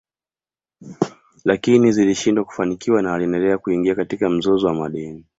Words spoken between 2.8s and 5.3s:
na aliendelea kuingia katika mzozo wa madeni